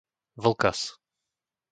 Vlkas 0.43 0.81